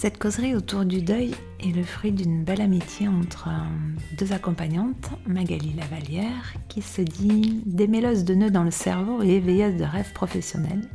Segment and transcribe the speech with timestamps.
[0.00, 5.10] Cette causerie autour du deuil est le fruit d'une belle amitié entre euh, deux accompagnantes,
[5.26, 10.12] Magali Lavalière, qui se dit démêleuse de nœuds dans le cerveau et éveilleuse de rêves
[10.12, 10.88] professionnels,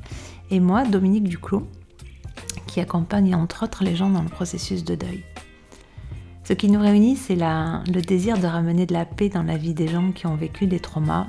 [0.51, 1.67] et moi, Dominique Duclos,
[2.65, 5.21] qui accompagne entre autres les gens dans le processus de deuil.
[6.45, 9.73] Ce qui nous réunit, c'est le désir de ramener de la paix dans la vie
[9.73, 11.27] des gens qui ont vécu des traumas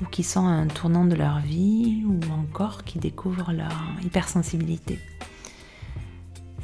[0.00, 3.72] ou qui sont à un tournant de leur vie ou encore qui découvrent leur
[4.04, 5.00] hypersensibilité.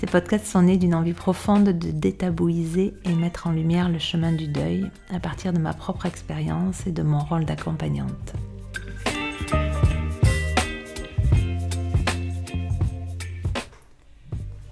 [0.02, 4.32] Ces podcasts sont nés d'une envie profonde de détabouiser et mettre en lumière le chemin
[4.32, 8.32] du deuil à partir de ma propre expérience et de mon rôle d'accompagnante.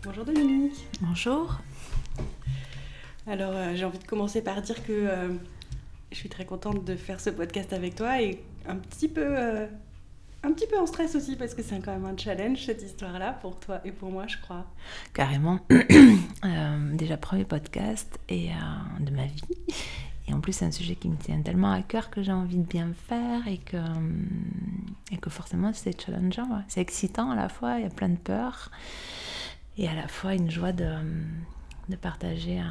[0.03, 0.89] Bonjour Dominique.
[1.01, 1.61] Bonjour.
[3.29, 5.29] Alors euh, j'ai envie de commencer par dire que euh,
[6.11, 9.69] je suis très contente de faire ce podcast avec toi et un petit peu euh,
[10.43, 13.33] un petit peu en stress aussi parce que c'est quand même un challenge cette histoire-là
[13.41, 14.67] pour toi et pour moi, je crois.
[15.13, 15.61] Carrément.
[16.43, 18.55] Euh, déjà premier podcast et euh,
[19.05, 19.43] de ma vie.
[20.27, 22.57] Et en plus, c'est un sujet qui me tient tellement à cœur que j'ai envie
[22.57, 23.77] de bien faire et que,
[25.13, 26.65] et que forcément c'est challengeant.
[26.67, 28.71] C'est excitant à la fois, il y a plein de peurs
[29.77, 30.91] et à la fois une joie de,
[31.91, 32.63] de partager,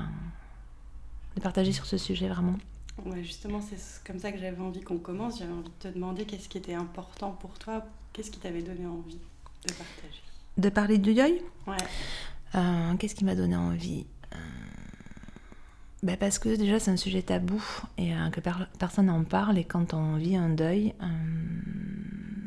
[1.35, 2.57] de partager sur ce sujet vraiment.
[3.05, 5.39] Ouais, justement, c'est comme ça que j'avais envie qu'on commence.
[5.39, 8.85] J'avais envie de te demander qu'est-ce qui était important pour toi, qu'est-ce qui t'avait donné
[8.85, 9.19] envie
[9.67, 10.21] de partager?
[10.57, 11.77] De parler du deuil Ouais.
[12.55, 14.37] Euh, qu'est-ce qui m'a donné envie euh,
[16.03, 17.63] ben Parce que déjà, c'est un sujet tabou
[17.97, 18.41] et euh, que
[18.77, 19.57] personne n'en parle.
[19.57, 20.93] Et quand on vit un deuil,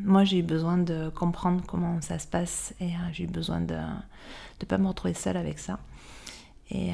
[0.04, 3.76] moi, j'ai eu besoin de comprendre comment ça se passe et j'ai eu besoin de
[3.76, 5.78] ne pas me retrouver seule avec ça.
[6.70, 6.90] Et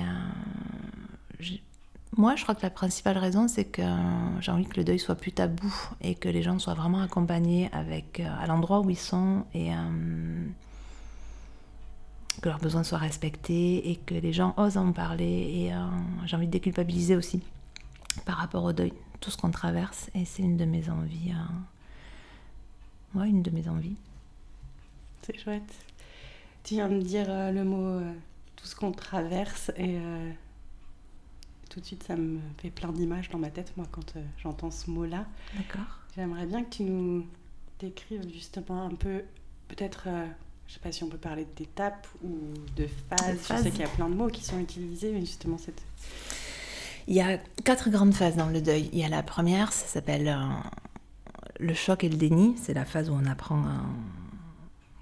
[2.17, 3.83] moi, je crois que la principale raison, c'est que
[4.41, 7.69] j'ai envie que le deuil soit plus tabou et que les gens soient vraiment accompagnés
[7.73, 10.47] avec, euh, à l'endroit où ils sont et euh,
[12.41, 15.67] que leurs besoins soient respectés et que les gens osent en parler.
[15.67, 15.87] Et euh,
[16.25, 17.43] j'ai envie de déculpabiliser aussi
[18.25, 20.11] par rapport au deuil, tout ce qu'on traverse.
[20.15, 21.33] Et c'est une de mes envies.
[23.15, 23.97] Moi, une de mes envies.
[25.23, 25.75] C'est chouette.
[26.65, 28.01] Tu viens de dire le mot
[28.57, 29.99] tout ce qu'on traverse et
[31.69, 34.71] tout de suite, ça me fait plein d'images dans ma tête, moi, quand euh, j'entends
[34.71, 35.27] ce mot-là.
[35.57, 36.01] D'accord.
[36.17, 37.27] J'aimerais bien que tu nous
[37.79, 39.23] décrives justement un peu,
[39.69, 40.27] peut-être, euh,
[40.67, 42.39] je sais pas si on peut parler d'étapes ou
[42.77, 43.39] de phases.
[43.49, 45.83] Je sais qu'il y a plein de mots qui sont utilisés, mais justement, cette.
[47.07, 48.91] Il y a quatre grandes phases dans le deuil.
[48.93, 50.45] Il y a la première, ça s'appelle euh,
[51.59, 52.55] le choc et le déni.
[52.59, 53.65] C'est la phase où on apprend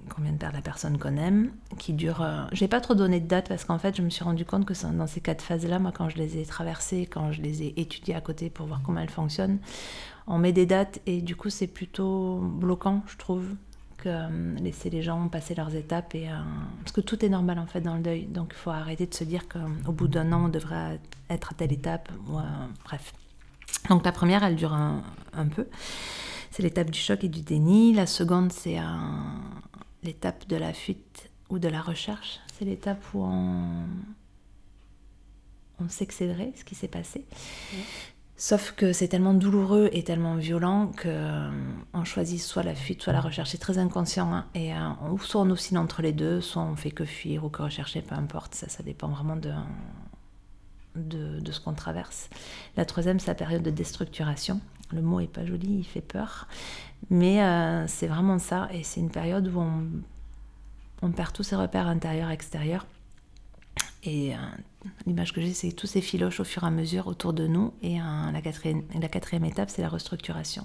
[0.08, 2.22] qu'on vient de perdre la personne qu'on aime, qui dure.
[2.22, 4.64] Euh, j'ai pas trop donné de date parce qu'en fait, je me suis rendu compte
[4.64, 7.80] que dans ces quatre phases-là, moi, quand je les ai traversées, quand je les ai
[7.80, 9.58] étudiées à côté pour voir comment elles fonctionnent,
[10.26, 13.46] on met des dates et du coup, c'est plutôt bloquant, je trouve,
[13.98, 16.34] que euh, laisser les gens passer leurs étapes et euh,
[16.80, 19.14] parce que tout est normal en fait dans le deuil, donc il faut arrêter de
[19.14, 21.00] se dire qu'au bout d'un an, on devrait
[21.30, 22.10] être à telle étape.
[22.28, 22.38] Ou,
[22.84, 23.14] bref.
[23.88, 25.02] Donc la première, elle dure un,
[25.32, 25.66] un peu.
[26.50, 27.92] C'est l'étape du choc et du déni.
[27.92, 29.40] La seconde, c'est un,
[30.06, 32.40] l'étape de la fuite ou de la recherche.
[32.56, 33.86] C'est l'étape où on,
[35.80, 37.26] on vrai ce qui s'est passé.
[38.38, 41.50] Sauf que c'est tellement douloureux et tellement violent que euh,
[41.94, 43.50] on choisit soit la fuite, soit la recherche.
[43.50, 44.30] C'est très inconscient.
[44.32, 44.46] Hein.
[44.54, 47.48] Et euh, on, soit on oscille entre les deux, soit on fait que fuir ou
[47.48, 48.54] que rechercher, peu importe.
[48.54, 49.52] Ça, ça dépend vraiment de,
[50.96, 52.28] de, ce qu'on traverse.
[52.76, 54.60] La troisième, c'est la période de déstructuration.
[54.92, 56.48] Le mot est pas joli, il fait peur.
[57.10, 58.68] Mais euh, c'est vraiment ça.
[58.72, 59.60] Et c'est une période où
[61.02, 62.86] on, perd tous ses repères intérieurs, extérieurs.
[64.04, 64.38] Et euh,
[65.06, 67.72] l'image que j'ai, c'est tous ces filoches au fur et à mesure autour de nous.
[67.82, 70.62] Et euh, la, quatrième, la quatrième étape, c'est la restructuration.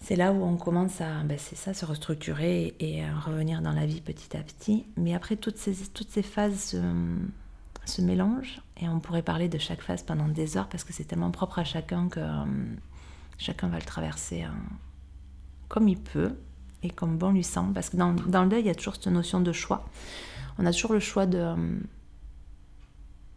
[0.00, 3.72] C'est là où on commence à ben c'est ça, se restructurer et, à revenir dans
[3.72, 4.86] la vie petit à petit.
[4.96, 6.80] Mais après, toutes ces, toutes ces phases
[7.88, 8.60] se, mélangent.
[8.76, 11.58] Et on pourrait parler de chaque phase pendant des heures parce que c'est tellement propre
[11.58, 12.20] à chacun que
[13.38, 14.46] chacun va le traverser
[15.68, 16.36] comme il peut
[16.82, 17.72] et comme bon lui semble.
[17.72, 19.84] Parce que dans, dans, le deuil, il y a toujours cette notion de choix.
[20.58, 21.54] On a toujours le choix de.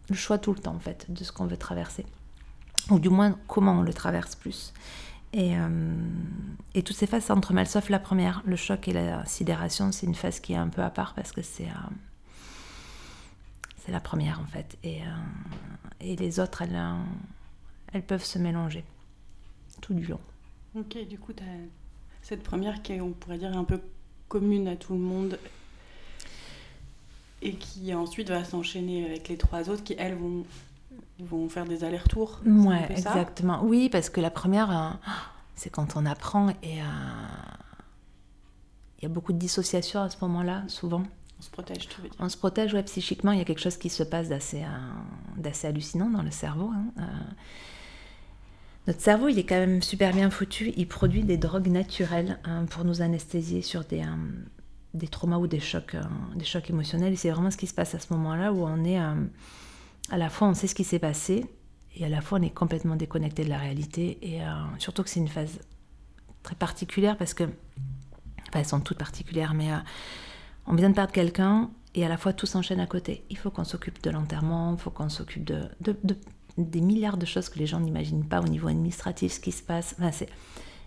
[0.09, 2.05] le choix tout le temps, en fait, de ce qu'on veut traverser.
[2.89, 4.73] Ou du moins, comment on le traverse plus.
[5.33, 5.69] Et, euh,
[6.73, 10.15] et toutes ces phases s'entremêlent, sauf la première, le choc et la sidération, c'est une
[10.15, 11.67] phase qui est un peu à part parce que c'est.
[11.67, 11.93] Euh,
[13.83, 14.77] c'est la première en fait.
[14.83, 15.05] Et, euh,
[15.99, 16.79] et les autres, elles,
[17.93, 18.83] elles peuvent se mélanger
[19.81, 20.19] tout du long.
[20.75, 21.47] Ok, du coup, tu as
[22.21, 23.81] cette première qui est, on pourrait dire, un peu
[24.27, 25.37] commune à tout le monde
[27.41, 30.45] et qui ensuite va s'enchaîner avec les trois autres qui, elles, vont,
[31.19, 32.39] vont faire des allers-retours.
[32.45, 33.63] Ouais, exactement.
[33.63, 34.91] Oui, parce que la première, euh,
[35.55, 36.85] c'est quand on apprend et euh,
[38.99, 41.03] il y a beaucoup de dissociation à ce moment-là, souvent.
[41.41, 43.61] On se protège, tu veux dire On se protège, ouais, psychiquement, il y a quelque
[43.61, 44.63] chose qui se passe d'assez,
[45.37, 46.71] d'assez hallucinant dans le cerveau.
[46.71, 47.03] Hein.
[48.85, 50.71] Notre cerveau, il est quand même super bien foutu.
[50.77, 54.03] Il produit des drogues naturelles hein, pour nous anesthésier sur des,
[54.93, 55.95] des traumas ou des chocs,
[56.35, 57.13] des chocs émotionnels.
[57.13, 60.29] Et c'est vraiment ce qui se passe à ce moment-là où on est à la
[60.29, 61.45] fois, on sait ce qui s'est passé,
[61.95, 64.47] et à la fois on est complètement déconnecté de la réalité et euh,
[64.77, 65.59] surtout que c'est une phase
[66.43, 69.77] très particulière parce que enfin elles sont toutes particulières mais euh,
[70.71, 73.51] on vient de perdre quelqu'un et à la fois tout s'enchaîne à côté il faut
[73.51, 75.69] qu'on s'occupe de l'enterrement il faut qu'on s'occupe de,
[76.57, 79.61] des milliards de choses que les gens n'imaginent pas au niveau administratif ce qui se
[79.61, 79.95] passe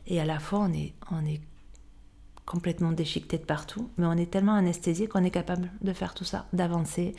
[0.06, 1.40] et à la fois on est
[2.44, 6.24] complètement déchiqueté de partout mais on est tellement anesthésié qu'on est capable de faire tout
[6.24, 7.14] ça d'avancer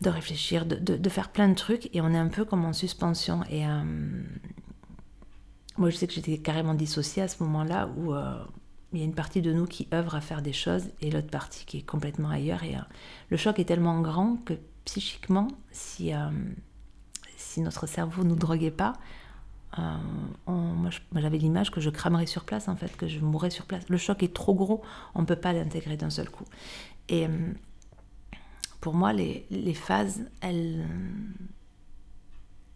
[0.00, 3.42] de réfléchir, de, faire plein de trucs, et on est un peu comme en suspension.
[3.50, 3.82] Et euh,
[5.76, 8.38] moi, je sais que j'étais carrément dissociée à ce moment-là où euh,
[8.92, 11.30] il y a une partie de nous qui œuvre à faire des choses et l'autre
[11.30, 12.62] partie qui est complètement ailleurs.
[12.64, 12.80] Et euh,
[13.28, 14.54] le choc est tellement grand que
[14.84, 16.12] psychiquement, si,
[17.36, 18.94] si notre cerveau ne nous droguait pas,
[20.48, 23.88] moi, j'avais l'image que je cramerais sur place, en fait, que je mourrais sur place.
[23.88, 24.82] Le choc est trop gros,
[25.14, 26.46] on ne peut pas l'intégrer d'un seul coup.
[27.08, 27.28] Et
[28.80, 30.86] pour moi, les, phases, elles,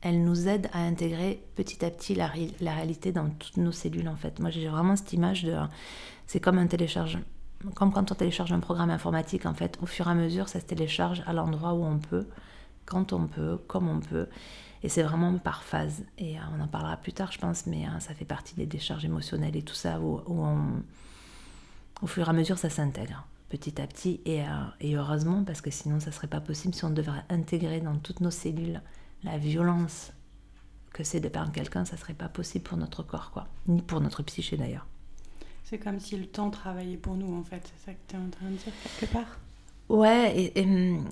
[0.05, 4.17] elles nous aident à intégrer petit à petit la, réalité dans toutes nos cellules, en
[4.17, 4.39] fait.
[4.39, 5.57] Moi, j'ai vraiment cette image de...
[6.27, 7.19] C'est comme un télécharge...
[7.75, 10.61] Comme quand on télécharge un programme informatique, en fait, au fur et à mesure, ça
[10.61, 12.27] se télécharge à l'endroit où on peut,
[12.85, 14.29] quand on peut, comme on peut.
[14.83, 16.05] Et c'est vraiment par phase.
[16.19, 18.67] Et euh, on en parlera plus tard, je pense, mais euh, ça fait partie des
[18.67, 20.21] décharges émotionnelles et tout ça, où,
[22.03, 24.47] au fur et à mesure, ça s'intègre petit à petit et, euh,
[24.81, 28.21] et, heureusement parce que sinon ça serait pas possible si on devrait intégrer dans toutes
[28.21, 28.81] nos cellules
[29.25, 30.13] la violence
[30.93, 34.01] que c'est de perdre quelqu'un, ça serait pas possible pour notre corps quoi, ni pour
[34.01, 34.87] notre psyché d'ailleurs.
[35.65, 38.19] C'est comme si le temps travaillait pour nous en fait, c'est ça que tu es
[38.19, 39.39] en train de dire quelque part?
[39.89, 41.05] Ouais, et, hum,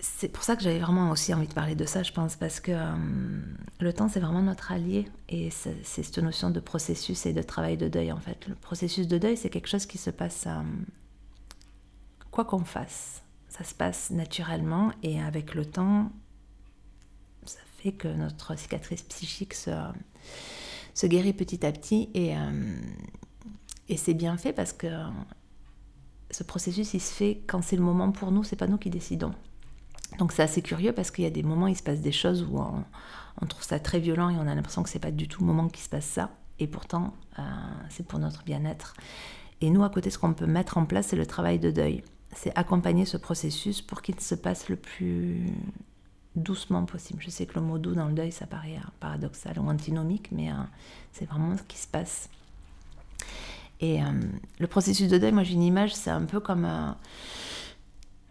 [0.00, 2.60] c'est pour ça que j'avais vraiment aussi envie de parler de ça, je pense, parce
[2.60, 5.08] que hum, le temps, c'est vraiment notre allié.
[5.28, 8.46] Et c'est cette notion de processus et de travail de deuil, en fait.
[8.48, 10.84] Le processus de deuil, c'est quelque chose qui se passe hum,
[12.30, 13.22] quoi qu'on fasse.
[13.48, 16.10] Ça se passe naturellement et avec le temps,
[17.84, 19.70] fait que notre cicatrice psychique se,
[20.94, 22.76] se guérit petit à petit et, euh,
[23.88, 24.86] et c'est bien fait parce que
[26.30, 28.90] ce processus il se fait quand c'est le moment pour nous, c'est pas nous qui
[28.90, 29.32] décidons.
[30.18, 32.42] Donc c'est assez curieux parce qu'il y a des moments, il se passe des choses
[32.42, 35.40] où on, trouve ça très violent et on a l'impression que c'est pas du tout
[35.40, 36.30] le moment qui se passe ça.
[36.60, 37.42] Et pourtant, euh,
[37.90, 38.94] c'est pour notre bien-être.
[39.60, 42.02] Et nous, à côté, ce qu'on peut mettre en place, c'est le travail de deuil
[42.34, 45.46] c'est accompagner ce processus pour qu'il se passe le plus
[46.36, 47.22] doucement possible.
[47.22, 50.28] Je sais que le mot doux dans le deuil, ça paraît euh, paradoxal ou antinomique,
[50.32, 50.54] mais euh,
[51.12, 52.28] c'est vraiment ce qui se passe.
[53.80, 54.06] Et euh,
[54.58, 56.68] le processus de deuil, moi j'ai une image, c'est un peu comme,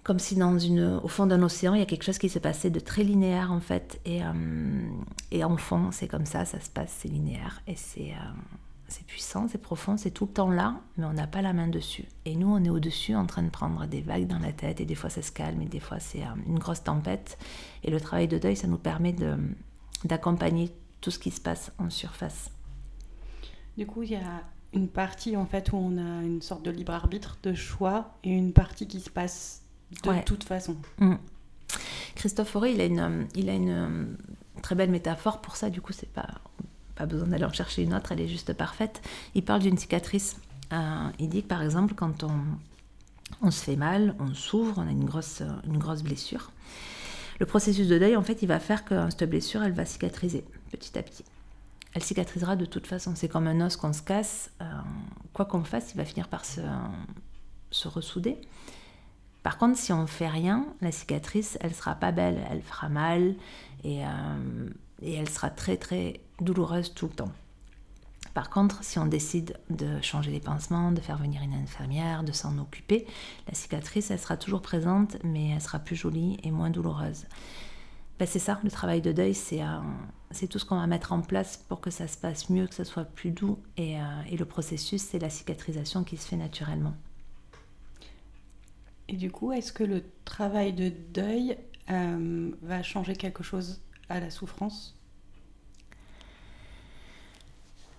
[0.03, 2.39] comme si dans une, au fond d'un océan, il y a quelque chose qui s'est
[2.39, 3.99] passé de très linéaire en fait.
[4.05, 4.21] Et,
[5.31, 7.61] et en fond, c'est comme ça, ça se passe, c'est linéaire.
[7.67, 8.13] Et c'est
[8.87, 11.67] c'est puissant, c'est profond, c'est tout le temps là, mais on n'a pas la main
[11.67, 12.05] dessus.
[12.25, 14.85] Et nous, on est au-dessus en train de prendre des vagues dans la tête, et
[14.85, 17.37] des fois ça se calme, et des fois c'est euh, une grosse tempête.
[17.83, 19.15] Et le travail de deuil, ça nous permet
[20.03, 20.71] d'accompagner
[21.01, 22.51] tout ce qui se passe en surface.
[23.77, 24.43] Du coup, il y a
[24.73, 28.29] une partie en fait où on a une sorte de libre arbitre, de choix, et
[28.29, 30.77] une partie qui se passe de toute façon.
[30.99, 31.15] Mm.
[32.15, 34.05] Christophe Fauré, il a une, il a une euh,
[34.61, 35.69] très belle métaphore pour ça.
[35.69, 36.27] Du coup, c'est pas,
[36.95, 39.01] pas besoin d'aller en chercher une autre, elle est juste parfaite.
[39.35, 40.37] Il parle d'une cicatrice.
[40.71, 42.39] Euh, il dit que par exemple, quand on,
[43.41, 46.51] on se fait mal, on s'ouvre, on a une grosse, une grosse blessure.
[47.39, 50.45] Le processus de deuil, en fait, il va faire que cette blessure, elle va cicatriser
[50.71, 51.25] petit à petit.
[51.93, 53.13] Elle cicatrisera de toute façon.
[53.15, 54.51] C'est comme un os qu'on se casse.
[54.61, 54.65] Euh,
[55.33, 56.61] quoi qu'on fasse, il va finir par se,
[57.69, 58.39] se ressouder.
[59.43, 62.87] Par contre, si on ne fait rien, la cicatrice, elle sera pas belle, elle fera
[62.89, 63.35] mal
[63.83, 64.69] et, euh,
[65.01, 67.31] et elle sera très très douloureuse tout le temps.
[68.33, 72.31] Par contre, si on décide de changer les pansements, de faire venir une infirmière, de
[72.31, 73.05] s'en occuper,
[73.47, 77.25] la cicatrice, elle sera toujours présente, mais elle sera plus jolie et moins douloureuse.
[78.17, 79.79] Ben, c'est ça, le travail de deuil, euh,
[80.31, 82.75] c'est tout ce qu'on va mettre en place pour que ça se passe mieux, que
[82.75, 83.59] ça soit plus doux.
[83.77, 86.93] Et, euh, le processus, c'est la cicatrisation qui se fait naturellement.
[89.09, 91.57] Et du coup, est-ce que le travail de deuil
[91.89, 94.97] euh, va changer quelque chose à la souffrance?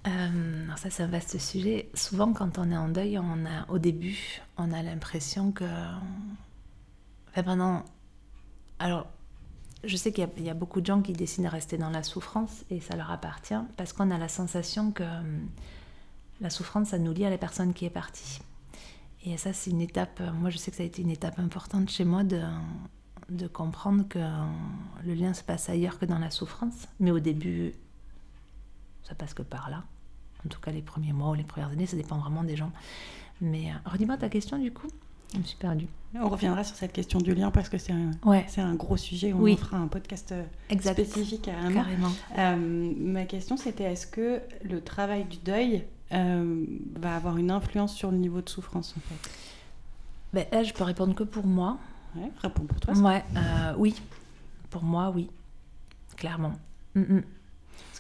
[0.07, 1.89] Euh, ça c'est un vaste sujet.
[1.95, 5.65] Souvent quand on est en deuil, on a au début, on a l'impression que,
[7.31, 7.85] enfin pendant,
[8.79, 9.07] alors
[9.83, 12.65] je sais qu'il y, a beaucoup de gens qui décident de rester dans la souffrance
[12.71, 15.49] et ça leur appartient parce qu'on a la sensation que hum,
[16.41, 18.41] la souffrance ça nous lie à la personne qui est partie.
[19.25, 21.89] et ça, c'est une étape, moi je sais que ça a été une étape importante
[21.91, 22.43] chez moi de,
[23.31, 24.19] de comprendre que
[25.05, 26.89] le lien se passe ailleurs que dans la souffrance.
[27.01, 27.73] Mais au début,
[29.03, 29.85] ça passe que par là.
[30.45, 32.71] En tout cas, les premiers mois ou les premières années, ça dépend vraiment des gens.
[33.41, 34.89] Mais euh, redis-moi ta question du coup.
[35.33, 35.89] Je me suis perdue.
[36.15, 38.45] On reviendra sur cette question du lien parce que c'est un, ouais.
[38.47, 39.33] c'est un gros sujet.
[39.33, 39.57] On oui.
[39.57, 40.45] fera un podcast euh,
[40.81, 41.83] spécifique carrément.
[41.83, 42.13] carrément.
[42.39, 48.13] Euh, ma question c'était est-ce que le travail du deuil va avoir une influence sur
[48.13, 49.31] le niveau de souffrance en fait?
[50.33, 51.79] Ben, Là, je peux répondre que pour moi.
[52.15, 52.95] Ouais, réponds pour toi.
[52.95, 53.25] Ouais,
[53.77, 53.97] oui.
[54.71, 55.29] Pour moi, oui.
[56.17, 56.53] Clairement.
[56.95, 57.23] Mm -mm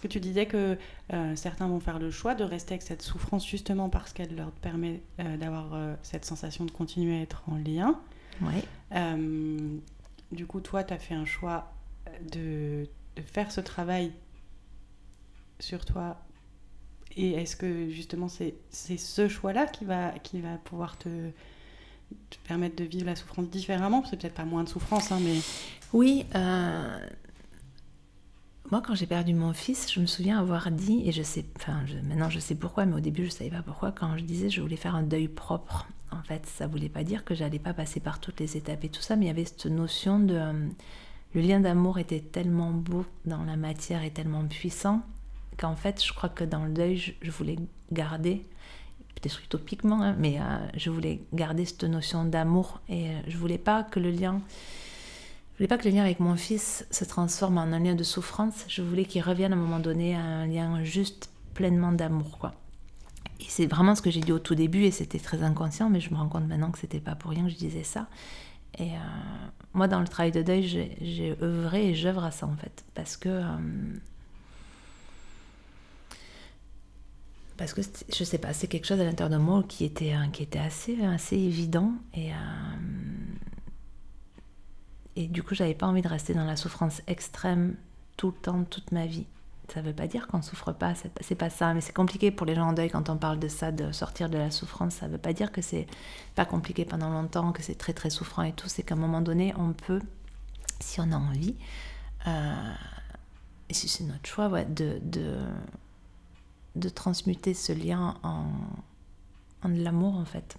[0.05, 0.77] que tu disais que
[1.15, 4.51] euh, certains vont faire le choix de rester avec cette souffrance justement parce qu'elle leur
[4.51, 7.99] permet euh, d'avoir euh, cette sensation de continuer à être en lien.
[8.43, 8.65] Oui.
[10.33, 11.73] du coup, toi, tu as fait un choix
[12.33, 14.13] de, de, faire ce travail
[15.59, 16.21] sur toi.
[17.17, 21.09] Et est-ce que justement c'est ce choix-là qui va, qui va pouvoir te,
[22.29, 24.05] te, permettre de vivre la souffrance différemment?
[24.05, 25.39] C'est peut-être pas moins de souffrance, hein, mais...
[25.93, 26.27] Oui,
[28.75, 31.85] moi, quand j'ai perdu mon fils, je me souviens avoir dit, et je sais, enfin,
[32.09, 34.61] maintenant je sais pourquoi, mais au début je savais pas pourquoi, quand je disais je
[34.61, 38.01] voulais faire un deuil propre, en fait, ça voulait pas dire que j'allais pas passer
[38.01, 40.35] par toutes les étapes et tout ça, mais il y avait cette notion de.
[40.35, 40.67] Euh,
[41.37, 45.03] le lien d'amour était tellement beau dans la matière et tellement puissant
[45.57, 47.59] qu'en fait, je crois que dans le deuil, je, voulais
[47.93, 48.43] garder,
[49.15, 50.43] peut-être utopiquement, hein, mais euh,
[50.77, 54.41] je voulais garder cette notion d'amour et euh, je voulais pas que le lien
[55.55, 58.03] je voulais pas que le lien avec mon fils se transforme en un lien de
[58.03, 58.65] souffrance.
[58.67, 62.51] Je voulais qu'il revienne à un moment donné à un lien juste pleinement d'amour.
[63.39, 66.01] Et c'est vraiment ce que j'ai dit au tout début et c'était très inconscient, mais
[66.01, 68.09] je me rends compte maintenant que c'était pas pour rien que je disais ça.
[68.79, 68.99] Et euh,
[69.75, 73.17] moi, dans le travail de deuil, j'ai œuvré et j'œuvre à ça en fait, parce
[73.17, 73.45] que euh,
[77.57, 77.83] parce que
[78.13, 81.01] je sais pas, c'est quelque chose à l'intérieur de moi qui était qui était assez
[81.05, 82.37] assez évident et euh,
[85.17, 87.77] et du coup, j'avais pas envie de rester dans la souffrance extrême
[88.17, 89.27] tout le temps, toute ma vie.
[89.73, 92.55] Ça veut pas dire qu'on souffre pas, c'est pas ça, mais c'est compliqué pour les
[92.55, 94.97] gens en deuil quand on parle de ça, de sortir de la souffrance.
[94.97, 95.87] Ça veut pas dire que c'est
[96.35, 98.69] pas compliqué pendant longtemps, que c'est très très souffrant et tout.
[98.69, 100.01] C'est qu'à un moment donné, on peut,
[100.81, 101.57] si on a envie,
[102.27, 102.75] euh,
[103.71, 105.39] et si c'est notre choix, de, de,
[106.77, 108.47] de transmuter ce lien en,
[109.63, 110.59] en de l'amour en fait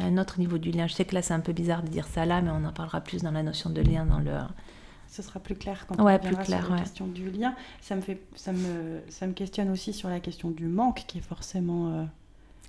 [0.00, 0.86] un autre niveau du lien.
[0.86, 2.72] Je sais que là, c'est un peu bizarre de dire ça là, mais on en
[2.72, 4.32] parlera plus dans la notion de lien dans le.
[5.08, 7.54] Ce sera plus clair quand ouais, on plus clair, sur la question du lien.
[7.82, 11.18] Ça me, fait, ça, me, ça me questionne aussi sur la question du manque, qui
[11.18, 12.04] est forcément euh,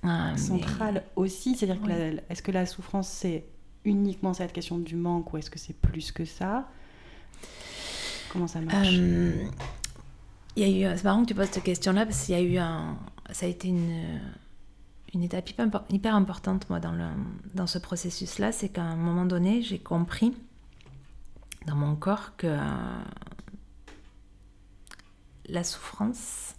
[0.02, 1.56] ah, centrale aussi.
[1.56, 3.44] C'est-à-dire, que est-ce que la souffrance, c'est
[3.86, 6.68] uniquement cette question du manque, ou est-ce que c'est plus que ça?
[8.30, 8.88] Comment ça marche?
[8.92, 9.46] Euh,
[10.56, 12.42] il y a eu, c'est marrant que tu poses cette question-là parce qu'il y a
[12.42, 12.98] eu un,
[13.32, 14.20] ça a été une,
[15.14, 15.48] une étape
[15.90, 20.34] hyper, importante moi dans, ce processus-là, c'est qu'à un moment donné, j'ai compris
[21.66, 22.58] dans mon corps que
[25.48, 26.54] la souffrance,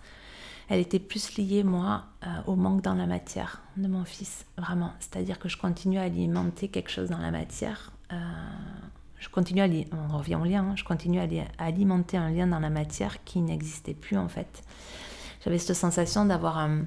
[0.70, 4.94] elle était plus liée, moi, euh, au manque dans la matière de mon fils, vraiment.
[5.00, 7.92] C'est-à-dire que je continue à alimenter quelque chose dans la matière.
[8.12, 8.16] Euh,
[9.20, 12.48] je continue à, on revient au lien, hein, je continue à, à, alimenter un lien
[12.48, 14.64] dans la matière qui n'existait plus en fait.
[15.44, 16.86] J'avais cette sensation d'avoir un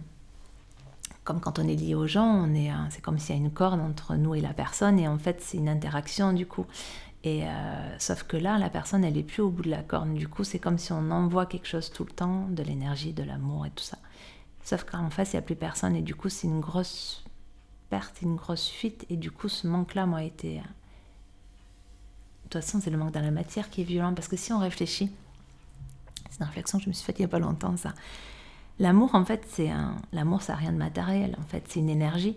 [1.28, 3.50] comme quand on est lié aux gens, on est, c'est comme s'il y a une
[3.50, 6.64] corde entre nous et la personne, et en fait c'est une interaction du coup.
[7.22, 10.14] Et euh, sauf que là, la personne, elle est plus au bout de la corde.
[10.14, 13.22] Du coup, c'est comme si on envoie quelque chose tout le temps, de l'énergie, de
[13.22, 13.98] l'amour et tout ça.
[14.64, 17.24] Sauf qu'en face, il n'y a plus personne, et du coup, c'est une grosse
[17.90, 20.54] perte, une grosse fuite, et du coup, ce manque-là, moi, été.
[20.54, 20.62] De
[22.44, 24.60] toute façon, c'est le manque dans la matière qui est violent, parce que si on
[24.60, 25.10] réfléchit,
[26.30, 27.92] c'est une réflexion que je me suis faite il n'y a pas longtemps, ça.
[28.78, 29.96] L'amour, en fait, c'est un...
[30.12, 32.36] L'amour, ça n'a rien de matériel, en fait, c'est une énergie.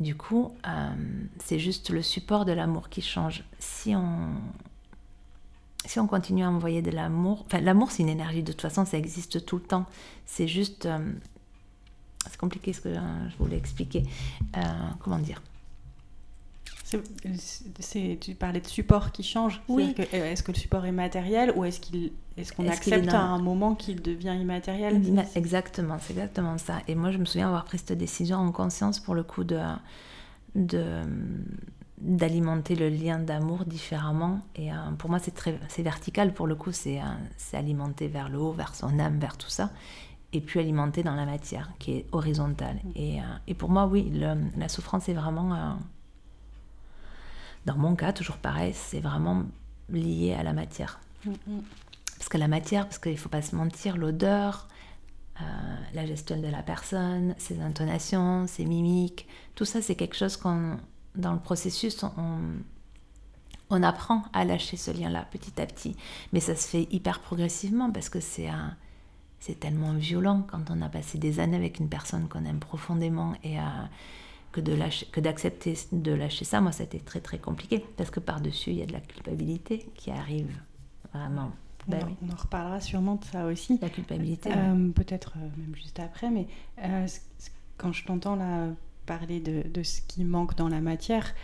[0.00, 0.94] Du coup, euh,
[1.38, 3.44] c'est juste le support de l'amour qui change.
[3.58, 4.30] Si on,
[5.84, 8.84] si on continue à envoyer de l'amour, enfin, l'amour, c'est une énergie, de toute façon,
[8.84, 9.86] ça existe tout le temps.
[10.26, 10.86] C'est juste.
[10.86, 11.12] Euh,
[12.26, 14.02] c'est compliqué ce que je voulais expliquer.
[14.56, 14.60] Euh,
[15.00, 15.42] comment dire?
[16.84, 19.62] C'est, tu parlais de support qui change.
[19.68, 19.94] Oui.
[19.98, 23.38] Euh, est-ce que le support est matériel ou est-ce, qu'il, est-ce qu'on accepte à un
[23.38, 25.00] moment qu'il devient immatériel?
[25.34, 26.80] Exactement, c'est exactement ça.
[26.86, 29.60] Et moi, je me souviens avoir pris cette décision en conscience pour le coup de,
[30.54, 31.00] de
[31.96, 34.40] d'alimenter le lien d'amour différemment.
[34.54, 37.04] Et euh, pour moi, c'est très c'est vertical pour le coup, c'est, euh,
[37.38, 39.70] c'est alimenté vers le haut, vers son âme, vers tout ça.
[40.34, 42.76] Et puis alimenté dans la matière, qui est horizontale.
[42.84, 42.90] Mm.
[42.96, 44.12] Et, et pour moi, oui,
[44.56, 45.78] la souffrance est vraiment
[47.66, 49.44] dans mon cas, toujours pareil, c'est vraiment
[49.88, 51.00] lié à la matière.
[51.24, 51.62] Mm, mm.
[52.18, 54.68] Parce que la matière, parce qu'il ne faut pas se mentir, l'odeur,
[55.92, 59.26] la gestuelle de la personne, ses intonations, ses mimiques.
[59.54, 60.76] Tout ça, c'est quelque chose qu'on,
[61.16, 62.38] dans le processus, on,
[63.70, 65.96] on apprend à lâcher ce lien-là petit à petit.
[66.32, 68.76] Mais ça se fait hyper progressivement parce que c'est un,
[69.40, 73.34] c'est tellement violent quand on a passé des années avec une personne qu'on aime profondément
[73.42, 73.58] et
[74.54, 78.20] que de lâcher, que d'accepter de lâcher ça, moi, c'était très très compliqué parce que
[78.20, 80.56] par-dessus, il y a de la culpabilité qui arrive
[81.12, 81.50] vraiment.
[81.88, 83.78] Ben on, en reparlera sûrement de ça aussi.
[83.82, 84.50] La culpabilité.
[84.56, 86.46] Euh, peut-être euh, même juste après, mais
[86.82, 87.06] euh,
[87.76, 88.68] quand je t'entends là
[89.06, 91.34] parler de, de, ce qui manque dans la matière,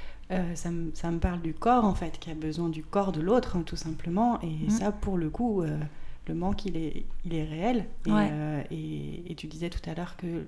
[0.55, 3.21] ça, me, ça, me parle du corps en fait, qui a besoin du corps de
[3.21, 4.40] l'autre, hein, tout simplement.
[4.43, 4.71] Et mmh.
[4.71, 5.62] ça, pour le coup,
[6.26, 7.87] le manque, il est, il est réel.
[8.71, 10.47] Et, et, tu disais tout à l'heure que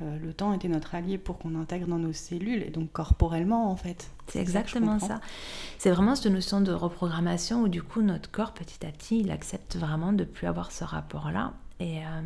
[0.00, 3.70] euh, le temps était notre allié pour qu'on intègre dans nos cellules et donc corporellement
[3.70, 4.10] en fait.
[4.28, 5.20] C'est exactement ça.
[5.78, 9.30] C'est vraiment cette notion de reprogrammation où du coup notre corps petit à petit il
[9.32, 12.22] accepte vraiment de plus avoir ce rapport-là et euh,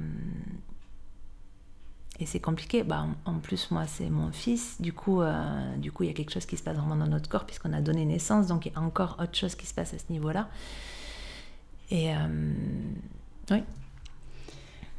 [2.21, 2.83] et c'est compliqué.
[2.85, 6.15] Bah, en, plus moi c'est mon fils, du coup euh, du coup il y a
[6.15, 8.73] quelque chose qui se passe vraiment dans notre corps puisqu'on a donné naissance donc il
[8.73, 10.49] y a encore autre chose qui se passe à ce niveau-là.
[11.91, 12.11] Et
[13.51, 13.63] oui.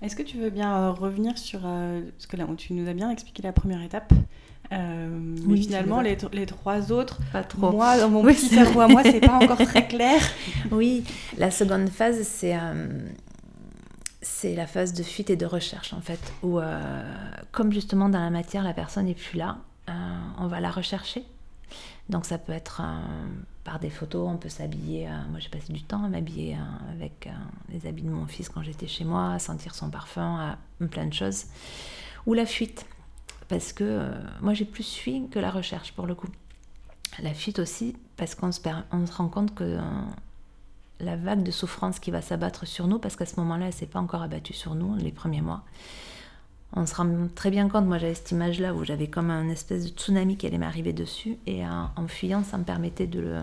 [0.04, 2.94] Est-ce que tu veux bien euh, revenir sur euh, ce que là, tu nous as
[2.94, 4.14] bien expliqué la première étape
[4.72, 5.08] euh,
[5.46, 7.72] mais finalement, les, les, trois autres, pas trop.
[7.72, 10.20] Moi, dans mon petit cerveau à moi, c'est pas encore très clair.
[10.72, 11.04] Oui,
[11.38, 12.58] la seconde phase, c'est
[14.22, 16.60] c'est la phase de fuite et de recherche en fait, où
[17.52, 19.58] comme justement dans la matière, la personne n'est plus là,
[20.40, 21.24] on va la rechercher.
[22.10, 22.82] Donc ça peut être
[23.64, 25.08] par des photos, on peut s'habiller.
[25.08, 27.32] Euh, moi, j'ai passé du temps à m'habiller euh, avec euh,
[27.70, 31.06] les habits de mon fils quand j'étais chez moi, à sentir son parfum, à plein
[31.06, 31.46] de choses.
[32.26, 32.86] Ou la fuite,
[33.48, 36.30] parce que moi, j'ai plus fui que la recherche pour le coup.
[37.22, 38.62] La fuite aussi, parce qu'on se,
[39.14, 39.78] rend compte que
[41.00, 43.86] la vague de souffrance qui va s'abattre sur nous, parce qu'à ce moment-là, elle s'est
[43.86, 45.64] pas encore abattue sur nous les premiers mois
[46.76, 49.86] on se rend très bien compte, moi j'avais cette image-là où j'avais comme un espèce
[49.86, 53.36] de tsunami qui allait m'arriver dessus, et en, fuyant, ça me permettait de le...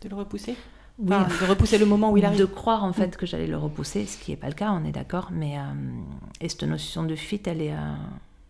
[0.00, 0.56] De le repousser
[0.98, 2.38] oui, de repousser le moment où il arrive.
[2.38, 4.84] De croire en fait que j'allais le repousser, ce qui n'est pas le cas, on
[4.84, 5.58] est d'accord, mais...
[5.58, 5.62] Euh,
[6.40, 7.72] et cette notion de fuite, elle est...
[7.72, 7.94] Euh,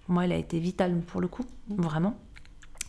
[0.09, 1.81] moi, elle a été vitale pour le coup, mm.
[1.81, 2.17] vraiment.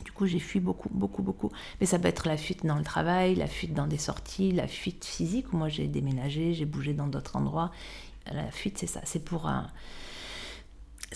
[0.04, 1.52] Du coup, j'ai fui beaucoup, beaucoup, beaucoup.
[1.80, 4.68] Mais ça peut être la fuite dans le travail, la fuite dans des sorties, la
[4.68, 7.72] fuite physique, où moi j'ai déménagé, j'ai bougé dans d'autres endroits.
[8.32, 9.48] La fuite, c'est ça, c'est pour...
[9.48, 9.68] un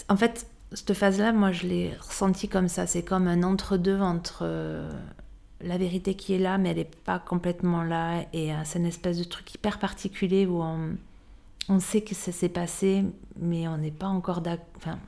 [0.09, 2.87] en fait, cette phase-là, moi, je l'ai ressentie comme ça.
[2.87, 4.91] C'est comme un entre-deux entre, euh,
[5.61, 8.25] la vérité qui est là, mais elle n'est pas complètement là.
[8.33, 12.49] Et euh, c'est une espèce de truc hyper particulier où on, sait que ça s'est
[12.49, 13.03] passé,
[13.39, 14.65] mais on n'est pas encore d'accord.
[14.77, 14.99] Enfin,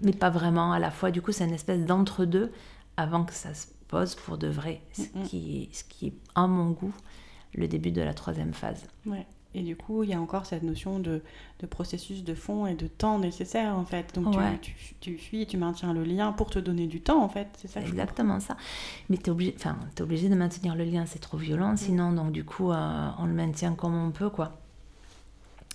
[0.00, 1.10] mais pas vraiment à la fois.
[1.10, 2.52] Du coup, c'est une espèce d'entre-deux
[2.96, 4.82] avant que ça se pose pour de vrai.
[4.92, 6.94] Ce, qui, ce qui est, à mon goût,
[7.54, 8.84] le début de la troisième phase.
[9.06, 9.26] Ouais.
[9.54, 11.22] Et du coup, il y a encore cette notion de,
[11.70, 14.14] processus de fond et de temps nécessaire, en fait.
[14.14, 17.48] Donc, tu, tu, fuis, tu maintiens le lien pour te donner du temps, en fait.
[17.56, 18.56] C'est ça Exactement ça.
[19.08, 19.54] Mais tu es, obligé,
[19.96, 21.76] es obligé de maintenir le lien, c'est trop violent.
[21.76, 24.58] Sinon, donc, du coup, euh, on le maintient comme on peut, quoi.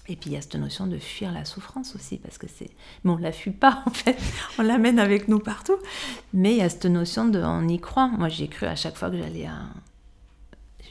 [0.09, 2.71] Et puis il y a cette notion de fuir la souffrance aussi, parce que c'est.
[3.05, 4.17] Bon, on la fuit pas en fait,
[4.57, 5.77] on l'amène avec nous partout.
[6.33, 7.39] Mais il y a cette notion de.
[7.39, 8.07] On y croit.
[8.07, 9.59] Moi j'ai cru à chaque fois que j'allais à,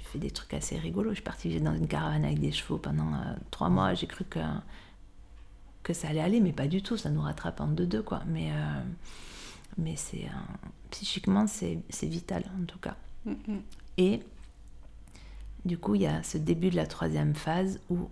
[0.09, 1.11] fait des trucs assez rigolos.
[1.11, 3.94] Je suis partie vivre dans une caravane avec des chevaux pendant euh, trois mois.
[3.94, 4.40] J'ai cru que,
[5.83, 6.97] que ça allait aller, mais pas du tout.
[6.97, 8.23] Ça nous rattrape en deux-deux, quoi.
[8.27, 8.83] Mais, euh,
[9.77, 10.27] mais c'est
[10.90, 12.97] psychiquement, c'est vital, en tout cas.
[13.27, 13.61] Mm-hmm.
[13.99, 14.23] Et
[15.64, 18.09] du coup, il y a ce début de la troisième phase où,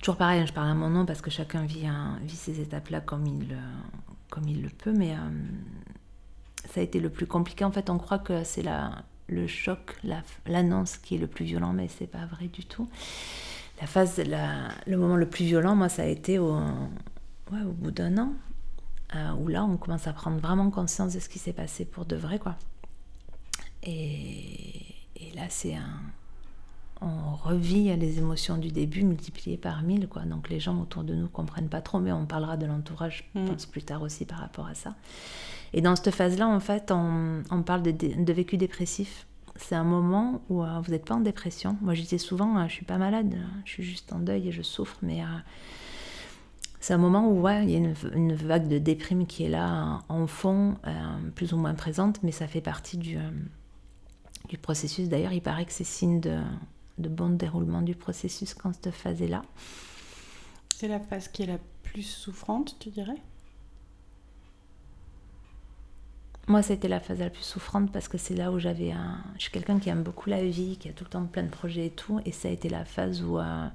[0.00, 1.86] toujours pareil, hein, je parle à mon nom parce que chacun vit,
[2.22, 3.56] vit ces étapes-là comme il, euh,
[4.30, 5.14] comme il le peut, mais
[6.68, 7.64] ça a été le plus compliqué.
[7.64, 9.96] En fait, on croit que c'est la le choc,
[10.46, 12.88] l'annonce qui est le plus violent, mais c'est pas vrai du tout.
[13.80, 14.22] La phase,
[14.86, 16.56] le moment le plus violent, moi, ça a été au,
[17.52, 18.32] au bout d'un an,
[19.14, 22.04] euh, où là, on commence à prendre vraiment conscience de ce qui s'est passé pour
[22.04, 22.56] de vrai, quoi.
[23.82, 24.72] Et,
[25.34, 26.00] là, c'est un.
[27.02, 30.22] On revit les émotions du début multipliées par mille, quoi.
[30.22, 33.40] Donc les gens autour de nous comprennent pas trop, mais on parlera de l'entourage, je
[33.40, 33.48] mm.
[33.48, 34.94] pense, plus tard aussi par rapport à ça.
[35.72, 39.26] Et dans cette phase-là, en fait, on, parle de, vécu dépressif.
[39.56, 41.76] C'est un moment où euh, vous n'êtes pas en dépression.
[41.80, 44.52] Moi, je disais souvent, euh, je suis pas malade, je suis juste en deuil et
[44.52, 45.26] je souffre, mais euh,
[46.80, 47.78] c'est un moment où ouais, il y a
[48.14, 50.76] une, vague de déprime qui est là en fond,
[51.34, 53.18] plus ou moins présente, mais ça fait partie du,
[54.48, 55.08] du processus.
[55.08, 56.38] D'ailleurs, il paraît que c'est signe de,
[56.98, 59.42] de bon déroulement du processus quand cette phase est là.
[60.68, 63.16] C'est la phase qui est la plus souffrante, tu dirais?
[66.48, 69.18] Moi, c'était la phase la plus souffrante parce que c'est là où j'avais un.
[69.36, 71.50] Je suis quelqu'un qui aime beaucoup la vie, qui a tout le temps plein de
[71.50, 72.20] projets et tout.
[72.24, 73.38] Et ça a été la phase où.
[73.38, 73.66] Euh,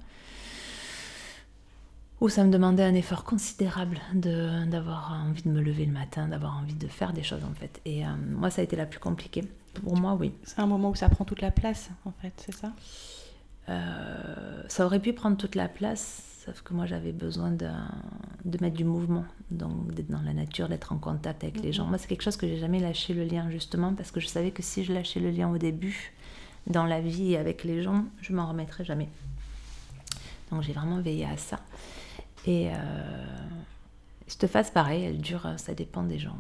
[2.22, 6.28] où ça me demandait un effort considérable de, d'avoir envie de me lever le matin,
[6.28, 7.82] d'avoir envie de faire des choses en fait.
[7.84, 9.44] Et euh, moi, ça a été la plus compliquée.
[9.74, 10.32] Pour moi, oui.
[10.44, 12.72] C'est un moment où ça prend toute la place, en fait, c'est ça?
[13.70, 17.70] Euh, ça aurait pu prendre toute la place, sauf que moi j'avais besoin de,
[18.46, 21.86] de mettre du mouvement, donc d'être dans la nature, d'être en contact avec les gens.
[21.86, 24.52] Moi, c'est quelque chose que j'ai jamais lâché le lien, justement, parce que je savais
[24.52, 26.14] que si je lâchais le lien au début,
[26.68, 29.10] dans la vie et avec les gens, je m'en remettrais jamais.
[30.52, 31.60] Donc j'ai vraiment veillé à ça.
[32.46, 32.76] Et euh,
[34.28, 36.40] cette phase, pareil, elle dure, ça dépend des gens.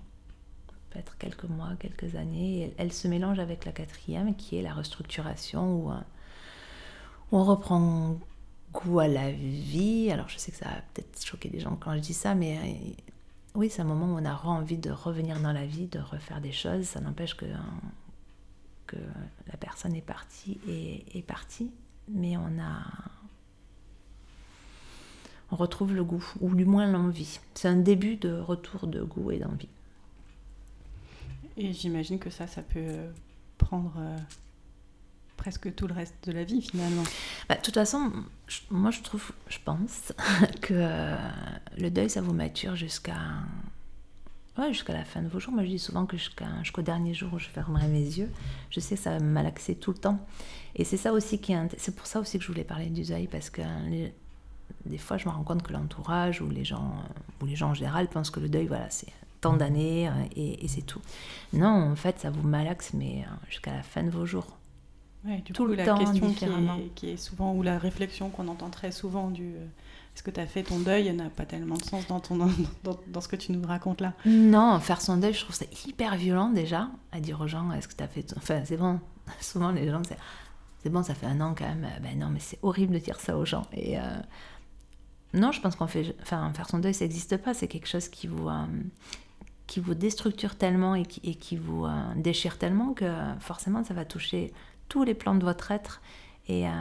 [0.89, 2.63] Peut-être quelques mois, quelques années.
[2.63, 5.95] Elle, elle, se mélange avec la quatrième, qui est la restructuration, où, euh,
[7.31, 8.17] où on reprend
[8.73, 10.09] goût à la vie.
[10.11, 12.57] Alors je sais que ça va peut-être choquer des gens quand je dis ça, mais
[12.57, 12.93] euh,
[13.55, 16.41] oui, c'est un moment où on a envie de revenir dans la vie, de refaire
[16.41, 16.85] des choses.
[16.85, 17.45] Ça n'empêche que,
[18.87, 18.97] que
[19.47, 21.71] la personne est partie et est partie,
[22.07, 22.83] mais on a
[25.51, 27.39] on retrouve le goût, ou du moins l'envie.
[27.53, 29.67] C'est un début de retour de goût et d'envie.
[31.57, 33.09] Et j'imagine que ça, ça peut
[33.57, 34.17] prendre euh,
[35.41, 37.01] presque tout le reste de la vie finalement.
[37.49, 38.11] Bah, de toute façon,
[38.69, 40.13] moi je trouve, je pense
[40.61, 41.17] que euh,
[41.79, 43.17] le deuil, ça vous mature jusqu'à
[44.59, 45.51] ouais, jusqu'à la fin de vos jours.
[45.51, 48.29] Moi je dis souvent que jusqu'au dernier jour où je fermerai mes yeux,
[48.69, 50.19] je sais que ça va me malaxer tout le temps.
[50.75, 53.01] Et c'est ça aussi qui est, c'est pour ça aussi que je voulais parler du
[53.01, 54.13] deuil parce que les,
[54.85, 56.93] des fois, je me rends compte que l'entourage ou les gens,
[57.41, 60.67] ou les gens en général pensent que le deuil, voilà, c'est tant d'années et, et
[60.67, 61.01] c'est tout.
[61.53, 64.45] Non, en fait, ça vous malaxe, mais jusqu'à la fin de vos jours.
[65.25, 66.77] Ouais, du tout coup, le la temps question différemment.
[66.77, 69.65] Qui est, qui est, souvent, ou la réflexion qu'on entend très souvent du euh,
[70.15, 72.35] est-ce que tu as fait ton deuil n'a pas tellement de sens dans, ton,
[72.83, 74.13] dans, dans, ce que tu nous racontes là.
[74.25, 77.87] Non, faire son deuil, je trouve ça hyper violent déjà, à dire aux gens est-ce
[77.87, 78.35] que tu as fait ton...
[78.37, 78.99] Enfin, c'est bon,
[79.41, 80.17] souvent les gens, c'est
[80.83, 81.87] c'est bon, ça fait un an quand même.
[82.01, 83.67] Ben non, mais c'est horrible de dire ça aux gens.
[83.71, 84.01] Et euh,
[85.33, 87.53] non, je pense qu'on fait, enfin, faire son deuil, ça n'existe pas.
[87.53, 88.65] C'est quelque chose qui vous, euh,
[89.67, 93.05] qui vous déstructure tellement et qui, et qui vous euh, déchire tellement que
[93.39, 94.53] forcément, ça va toucher
[94.91, 96.01] tous les plans de votre être.
[96.47, 96.71] Et, euh,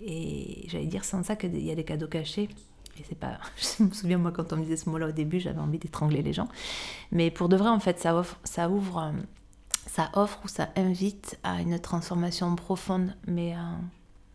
[0.00, 2.48] et j'allais dire sans ça qu'il y a des cadeaux cachés.
[2.98, 3.38] Et c'est pas.
[3.78, 6.22] Je me souviens, moi, quand on me disait ce mot-là au début, j'avais envie d'étrangler
[6.22, 6.48] les gens.
[7.12, 9.12] Mais pour de vrai, en fait, ça, offre, ça ouvre,
[9.86, 13.54] ça offre ou ça invite à une transformation profonde, mais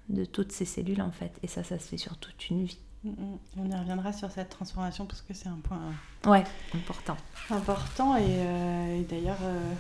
[0.08, 1.32] de toutes ces cellules en fait.
[1.44, 2.80] Et ça, ça se fait sur toute une vie.
[3.04, 3.38] Mm, mm.
[3.58, 5.80] On y reviendra sur cette transformation parce que c'est un point
[6.26, 7.16] ouais, important.
[7.50, 9.74] Important et, euh, et d'ailleurs, euh,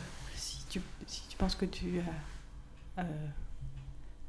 [0.70, 2.00] tu, si tu penses que tu
[2.98, 3.28] as euh,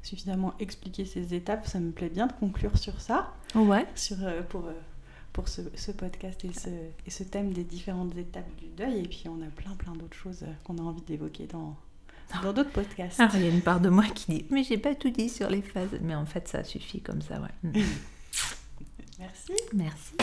[0.01, 3.33] suffisamment expliqué ces étapes, ça me plaît bien de conclure sur ça.
[3.55, 3.85] Ouais.
[3.95, 4.17] Sur,
[4.49, 4.65] pour
[5.33, 8.99] pour ce, ce, podcast et ce, et ce thème des différentes étapes du deuil.
[8.99, 11.77] Et puis on a plein plein d'autres choses qu'on a envie d'évoquer dans,
[12.43, 13.19] dans d'autres podcasts.
[13.19, 15.29] Alors, il y a une part de moi qui dit Mais j'ai pas tout dit
[15.29, 15.97] sur les phases.
[16.01, 17.71] Mais en fait, ça suffit comme ça, ouais.
[19.19, 19.53] Merci.
[19.73, 20.13] Merci.